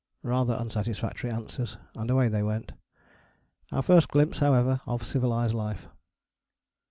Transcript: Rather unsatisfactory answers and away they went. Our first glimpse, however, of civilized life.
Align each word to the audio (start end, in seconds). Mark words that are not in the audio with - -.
Rather 0.23 0.55
unsatisfactory 0.55 1.29
answers 1.29 1.77
and 1.93 2.09
away 2.09 2.27
they 2.27 2.41
went. 2.41 2.71
Our 3.71 3.83
first 3.83 4.07
glimpse, 4.07 4.39
however, 4.39 4.81
of 4.87 5.05
civilized 5.05 5.53
life. 5.53 5.85